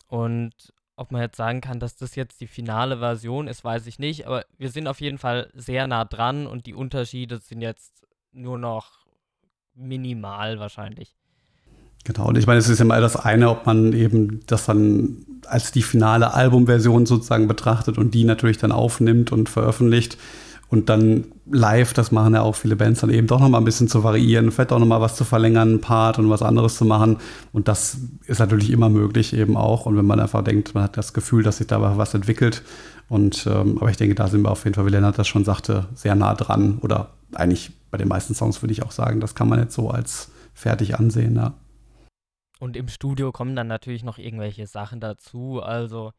[0.07, 3.99] Und ob man jetzt sagen kann, dass das jetzt die finale Version ist, weiß ich
[3.99, 8.07] nicht, aber wir sind auf jeden Fall sehr nah dran und die Unterschiede sind jetzt
[8.31, 9.06] nur noch
[9.77, 11.15] minimal wahrscheinlich.
[12.05, 15.73] Genau, und ich meine, es ist immer das eine, ob man eben das dann als
[15.73, 20.17] die finale Albumversion sozusagen betrachtet und die natürlich dann aufnimmt und veröffentlicht
[20.69, 23.65] und dann live, das machen ja auch viele Bands, dann eben doch noch mal ein
[23.65, 26.77] bisschen zu variieren, vielleicht auch noch mal was zu verlängern, ein Part und was anderes
[26.77, 27.19] zu machen
[27.53, 30.97] und das ist natürlich immer möglich eben auch und wenn man einfach denkt, man hat
[30.97, 32.63] das Gefühl, dass sich da was entwickelt
[33.09, 35.45] Und ähm, aber ich denke, da sind wir auf jeden Fall, wie Lennart das schon
[35.45, 36.79] sagte, sehr nah dran.
[36.83, 39.91] Oder eigentlich bei den meisten Songs würde ich auch sagen, das kann man jetzt so
[39.91, 41.55] als fertig ansehen, ja.
[42.59, 45.61] Und im Studio kommen dann natürlich noch irgendwelche Sachen dazu.
[45.63, 46.13] Also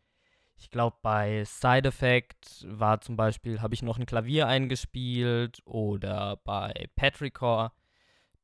[0.58, 6.38] ich glaube, bei Side Effect war zum Beispiel, habe ich noch ein Klavier eingespielt oder
[6.44, 7.74] bei Petrichor,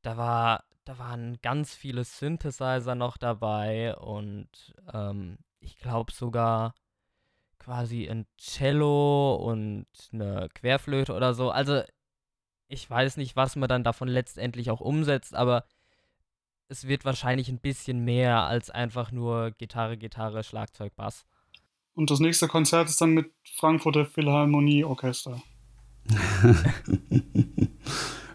[0.03, 6.75] da war, da waren ganz viele Synthesizer noch dabei und ähm, ich glaube sogar
[7.57, 11.49] quasi ein Cello und eine Querflöte oder so.
[11.49, 11.81] Also
[12.67, 15.65] ich weiß nicht, was man dann davon letztendlich auch umsetzt, aber
[16.67, 21.25] es wird wahrscheinlich ein bisschen mehr als einfach nur Gitarre, Gitarre, Schlagzeug, Bass.
[21.95, 25.41] Und das nächste Konzert ist dann mit Frankfurter Philharmonie Orchester.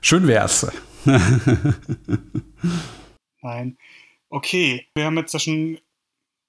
[0.01, 0.71] Schön wär's.
[3.43, 3.77] Nein.
[4.31, 5.79] Okay, wir haben jetzt ja schon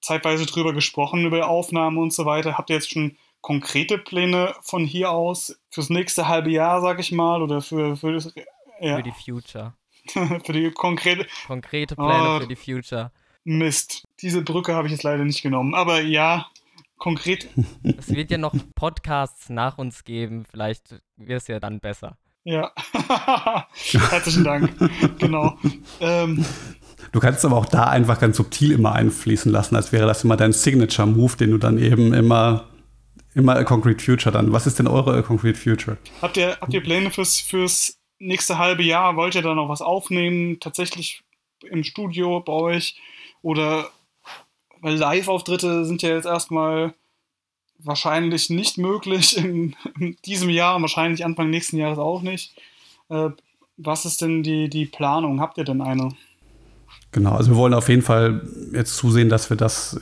[0.00, 2.56] zeitweise drüber gesprochen, über Aufnahmen und so weiter.
[2.56, 7.10] Habt ihr jetzt schon konkrete Pläne von hier aus fürs nächste halbe Jahr, sag ich
[7.10, 8.32] mal, oder für, für, das,
[8.80, 8.96] ja.
[8.96, 9.74] für die Future?
[10.44, 11.26] für die konkrete.
[11.46, 13.10] Konkrete Pläne oh, für die Future.
[13.44, 14.04] Mist.
[14.20, 15.74] Diese Brücke habe ich jetzt leider nicht genommen.
[15.74, 16.46] Aber ja,
[17.00, 17.48] konkret.
[17.98, 20.44] Es wird ja noch Podcasts nach uns geben.
[20.48, 22.16] Vielleicht wird es ja dann besser.
[22.44, 22.72] Ja.
[24.10, 24.70] Herzlichen Dank.
[25.18, 25.58] genau.
[26.00, 26.44] Ähm,
[27.12, 30.36] Du kannst aber auch da einfach ganz subtil immer einfließen lassen, als wäre das immer
[30.36, 32.68] dein Signature-Move, den du dann eben immer,
[33.34, 34.52] immer A Concrete Future dann.
[34.52, 35.96] Was ist denn eure A Concrete Future?
[36.22, 39.16] Habt ihr, habt ihr Pläne fürs, fürs nächste halbe Jahr?
[39.16, 40.60] Wollt ihr da noch was aufnehmen?
[40.60, 41.22] Tatsächlich
[41.62, 43.00] im Studio bei euch?
[43.42, 43.90] Oder
[44.80, 46.94] weil Live-Auftritte sind ja jetzt erstmal
[47.78, 52.54] wahrscheinlich nicht möglich in, in, diesem Jahr wahrscheinlich Anfang nächsten Jahres auch nicht.
[53.08, 53.30] Äh,
[53.76, 55.40] was ist denn die, die Planung?
[55.40, 56.10] Habt ihr denn eine?
[57.12, 60.00] Genau, also wir wollen auf jeden Fall jetzt zusehen, dass wir das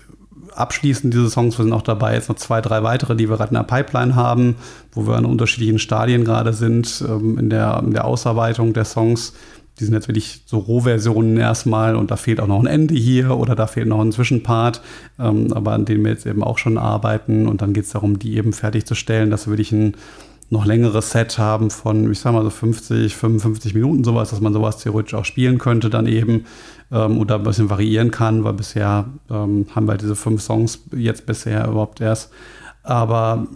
[0.55, 1.59] abschließen, diese Songs.
[1.59, 4.15] Wir sind auch dabei, jetzt noch zwei, drei weitere, die wir gerade in der Pipeline
[4.15, 4.57] haben,
[4.93, 9.35] wo wir an unterschiedlichen Stadien gerade sind ähm, in, der, in der Ausarbeitung der Songs.
[9.79, 13.37] Die sind jetzt wirklich so Rohversionen erstmal und da fehlt auch noch ein Ende hier
[13.37, 14.83] oder da fehlt noch ein Zwischenpart,
[15.19, 17.47] ähm, aber an dem wir jetzt eben auch schon arbeiten.
[17.47, 19.95] Und dann geht es darum, die eben fertigzustellen, dass wir wirklich ein
[20.51, 24.53] noch längeres Set haben von, ich sag mal so 50, 55 Minuten sowas, dass man
[24.53, 26.47] sowas theoretisch auch spielen könnte dann eben
[26.91, 31.27] ähm, oder ein bisschen variieren kann, weil bisher ähm, haben wir diese fünf Songs jetzt
[31.27, 32.31] bisher überhaupt erst.
[32.83, 33.47] Aber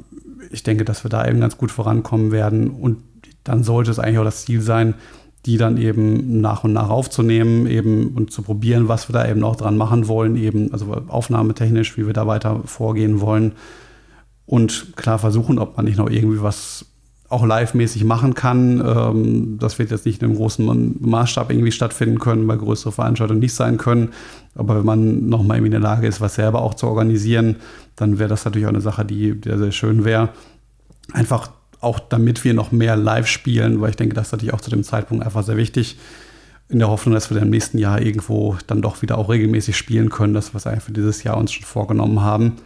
[0.51, 2.99] ich denke, dass wir da eben ganz gut vorankommen werden und
[3.45, 4.95] dann sollte es eigentlich auch das Ziel sein,
[5.47, 9.43] die dann eben nach und nach aufzunehmen eben und zu probieren, was wir da eben
[9.43, 13.53] auch dran machen wollen, eben also aufnahmetechnisch, wie wir da weiter vorgehen wollen
[14.47, 16.87] und klar versuchen, ob man nicht noch irgendwie was
[17.33, 18.83] auch live-mäßig machen kann.
[18.87, 23.41] Ähm, das wird jetzt nicht in einem großen Maßstab irgendwie stattfinden können, weil größere Veranstaltungen
[23.41, 24.11] nicht sein können.
[24.55, 27.57] Aber wenn man nochmal irgendwie in der Lage ist, was selber auch zu organisieren,
[27.97, 30.29] dann wäre das natürlich auch eine Sache, die sehr, sehr schön wäre.
[31.13, 31.51] Einfach
[31.83, 34.71] auch damit wir noch mehr live spielen, weil ich denke, das ist natürlich auch zu
[34.71, 35.99] dem Zeitpunkt einfach sehr wichtig.
[36.69, 39.77] In der Hoffnung, dass wir dann im nächsten Jahr irgendwo dann doch wieder auch regelmäßig
[39.77, 42.57] spielen können, das, was wir für dieses Jahr uns schon vorgenommen haben.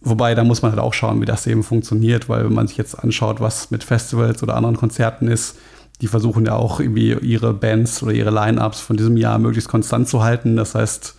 [0.00, 2.76] Wobei, da muss man halt auch schauen, wie das eben funktioniert, weil wenn man sich
[2.76, 5.56] jetzt anschaut, was mit Festivals oder anderen Konzerten ist,
[6.00, 10.08] die versuchen ja auch irgendwie ihre Bands oder ihre Line-Ups von diesem Jahr möglichst konstant
[10.08, 10.54] zu halten.
[10.54, 11.16] Das heißt,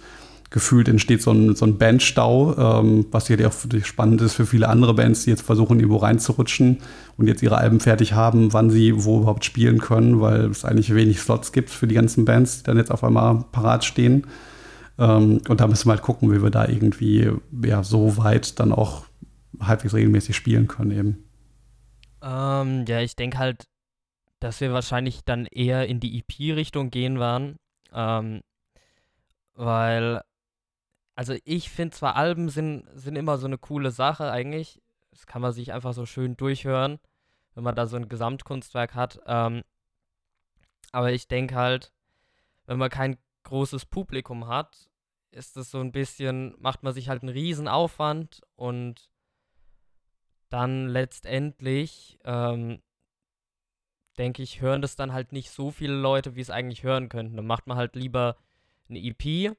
[0.50, 4.68] gefühlt entsteht so ein, so ein Bandstau, ähm, was sicherlich auch spannend ist für viele
[4.68, 6.80] andere Bands, die jetzt versuchen, irgendwo reinzurutschen
[7.18, 10.94] und jetzt ihre Alben fertig haben, wann sie wo überhaupt spielen können, weil es eigentlich
[10.94, 14.26] wenig Slots gibt für die ganzen Bands, die dann jetzt auf einmal parat stehen.
[14.98, 17.32] Ähm, und da müssen wir halt gucken, wie wir da irgendwie
[17.64, 19.06] ja, so weit dann auch
[19.60, 21.24] halbwegs regelmäßig spielen können eben.
[22.24, 23.66] Ähm, ja, ich denke halt,
[24.40, 27.58] dass wir wahrscheinlich dann eher in die EP-Richtung gehen werden.
[27.94, 28.42] Ähm,
[29.56, 30.22] weil,
[31.20, 34.82] also ich finde zwar Alben sind, sind immer so eine coole Sache eigentlich.
[35.12, 36.98] Das kann man sich einfach so schön durchhören,
[37.56, 39.20] wenn man da so ein Gesamtkunstwerk hat.
[39.26, 39.64] Ähm,
[40.94, 41.92] aber ich denke halt,
[42.68, 44.90] wenn man kein großes Publikum hat,
[45.32, 49.10] ist es so ein bisschen, macht man sich halt einen riesen Aufwand und
[50.48, 52.82] dann letztendlich, ähm,
[54.18, 57.36] denke ich, hören das dann halt nicht so viele Leute, wie es eigentlich hören könnten.
[57.36, 58.38] Dann macht man halt lieber
[58.88, 59.58] eine EP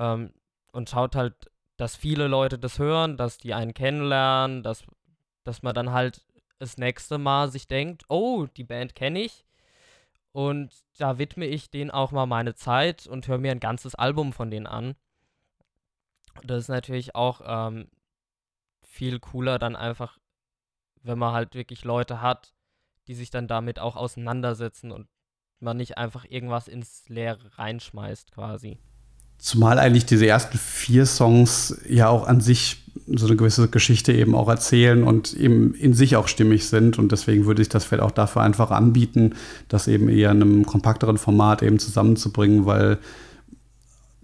[0.00, 0.32] ähm,
[0.74, 4.84] und schaut halt, dass viele Leute das hören, dass die einen kennenlernen, dass,
[5.44, 6.26] dass man dann halt
[6.58, 9.44] das nächste Mal sich denkt, oh, die Band kenne ich
[10.32, 14.32] und da widme ich denen auch mal meine Zeit und höre mir ein ganzes Album
[14.32, 14.96] von denen an.
[16.42, 17.88] Das ist natürlich auch ähm,
[18.82, 20.18] viel cooler dann einfach,
[21.02, 22.52] wenn man halt wirklich Leute hat,
[23.06, 25.08] die sich dann damit auch auseinandersetzen und
[25.60, 28.78] man nicht einfach irgendwas ins Leere reinschmeißt quasi.
[29.38, 34.34] Zumal eigentlich diese ersten vier Songs ja auch an sich so eine gewisse Geschichte eben
[34.34, 36.98] auch erzählen und eben in sich auch stimmig sind.
[36.98, 39.34] Und deswegen würde ich das vielleicht auch dafür einfach anbieten,
[39.68, 42.98] das eben eher in einem kompakteren Format eben zusammenzubringen, weil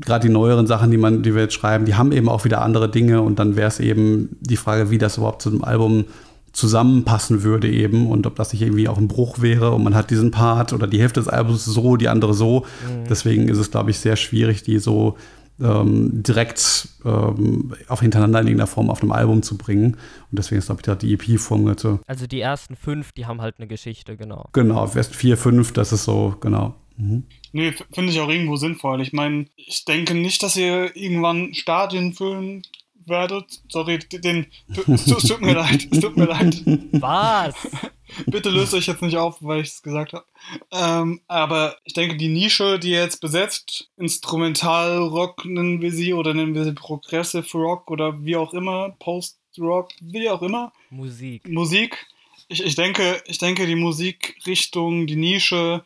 [0.01, 2.63] gerade die neueren Sachen, die man, die wir jetzt schreiben, die haben eben auch wieder
[2.63, 6.07] andere Dinge und dann wäre es eben die Frage, wie das überhaupt zu einem Album
[6.53, 10.11] zusammenpassen würde eben und ob das nicht irgendwie auch ein Bruch wäre und man hat
[10.11, 12.67] diesen Part oder die Hälfte des Albums so, die andere so.
[12.87, 13.05] Mhm.
[13.09, 15.17] Deswegen ist es, glaube ich, sehr schwierig, die so
[15.61, 19.93] ähm, direkt ähm, auf hintereinander in irgendeiner Form auf einem Album zu bringen.
[19.93, 22.01] Und deswegen ist, glaube ich, da die EP-Form so.
[22.07, 24.49] Also die ersten fünf, die haben halt eine Geschichte, genau.
[24.53, 26.75] Genau, erst vier, fünf, das ist so, genau.
[26.97, 27.25] Mhm.
[27.53, 29.01] Nee, finde ich auch irgendwo sinnvoll.
[29.01, 32.63] Ich meine, ich denke nicht, dass ihr irgendwann Stadien füllen
[33.07, 33.61] werdet.
[33.69, 34.47] Sorry, den.
[34.87, 36.63] Es tut mir leid, es tut mir leid.
[36.93, 37.55] Was?
[38.27, 40.25] Bitte löst euch jetzt nicht auf, weil ich es gesagt habe.
[40.73, 46.35] Ähm, aber ich denke, die Nische, die ihr jetzt besetzt, Instrumental-Rock nennen wir sie oder
[46.35, 50.73] nennen wir sie Progressive Rock oder wie auch immer, Post-Rock, wie auch immer.
[50.91, 51.49] Musik.
[51.49, 52.07] Musik.
[52.49, 55.85] Ich, ich, denke, ich denke, die Musikrichtung, die Nische,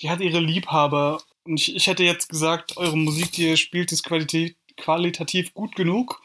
[0.00, 1.22] die hat ihre Liebhaber.
[1.44, 5.76] Und ich, ich hätte jetzt gesagt, eure Musik, die ihr spielt, ist qualitativ, qualitativ gut
[5.76, 6.20] genug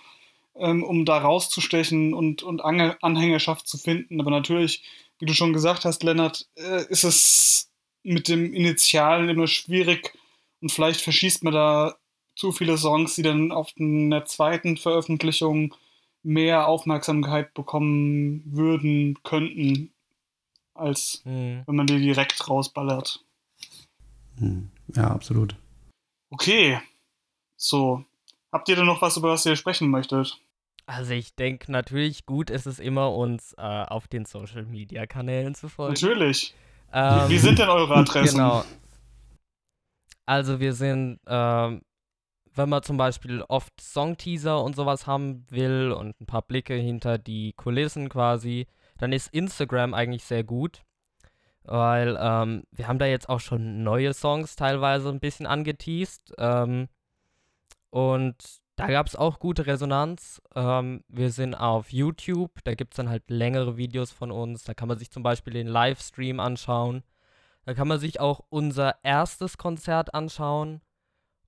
[0.55, 4.19] ähm, um da rauszustechen und, und Anhängerschaft zu finden.
[4.19, 4.83] Aber natürlich,
[5.19, 7.69] wie du schon gesagt hast, Lennart, äh, ist es
[8.03, 10.13] mit dem Initialen immer schwierig
[10.61, 11.95] und vielleicht verschießt man da
[12.35, 15.73] zu viele Songs, die dann auf einer zweiten Veröffentlichung
[16.23, 19.93] mehr Aufmerksamkeit bekommen würden, könnten,
[20.73, 21.63] als mhm.
[21.65, 23.23] wenn man die direkt rausballert.
[24.39, 24.69] Hm.
[24.95, 25.55] Ja, absolut.
[26.29, 26.81] Okay.
[27.55, 28.03] So.
[28.51, 30.39] Habt ihr denn noch was, über was ihr sprechen möchtet?
[30.87, 35.93] Also ich denke natürlich, gut ist es immer, uns äh, auf den Social-Media-Kanälen zu folgen.
[35.93, 36.53] Natürlich.
[36.93, 38.37] Ähm, wie, sind denn eure Adressen?
[38.37, 38.63] Genau.
[40.27, 41.81] Also wir sind, ähm,
[42.53, 47.17] wenn man zum Beispiel oft Songteaser und sowas haben will und ein paar Blicke hinter
[47.17, 48.67] die Kulissen quasi,
[48.97, 50.83] dann ist Instagram eigentlich sehr gut.
[51.63, 56.33] Weil ähm, wir haben da jetzt auch schon neue Songs teilweise ein bisschen angeteased.
[56.37, 56.87] Ähm,
[57.89, 58.35] und
[58.75, 60.41] da gab es auch gute Resonanz.
[60.53, 64.63] Ähm, wir sind auf YouTube, da gibt es dann halt längere Videos von uns.
[64.63, 67.03] Da kann man sich zum Beispiel den Livestream anschauen.
[67.63, 70.81] Da kann man sich auch unser erstes Konzert anschauen.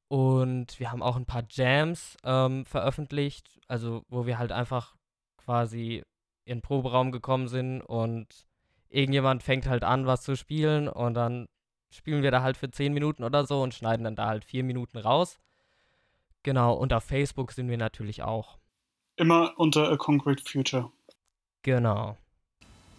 [0.08, 4.96] Und wir haben auch ein paar Jams ähm, veröffentlicht, also wo wir halt einfach
[5.38, 6.04] quasi
[6.46, 8.48] in den Proberaum gekommen sind und
[8.88, 11.50] irgendjemand fängt halt an, was zu spielen und dann
[11.90, 14.64] spielen wir da halt für 10 Minuten oder so und schneiden dann da halt 4
[14.64, 15.40] Minuten raus.
[16.44, 18.58] Genau, und auf Facebook sind wir natürlich auch.
[19.16, 20.92] Immer unter A Concrete Future.
[21.64, 22.18] Genau.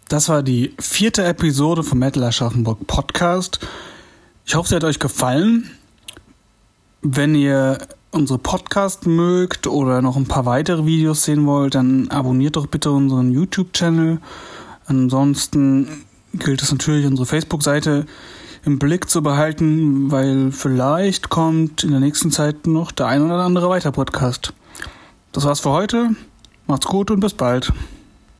[0.09, 3.59] Das war die vierte Episode vom Metal Aschaffenburg Podcast.
[4.45, 5.71] Ich hoffe, sie hat euch gefallen.
[7.01, 7.77] Wenn ihr
[8.11, 12.91] unsere Podcast mögt oder noch ein paar weitere Videos sehen wollt, dann abonniert doch bitte
[12.91, 14.19] unseren YouTube-Channel.
[14.87, 18.05] Ansonsten gilt es natürlich, unsere Facebook-Seite
[18.65, 23.43] im Blick zu behalten, weil vielleicht kommt in der nächsten Zeit noch der ein oder
[23.43, 24.53] andere weiter Podcast.
[25.31, 26.15] Das war's für heute.
[26.67, 27.71] Macht's gut und bis bald.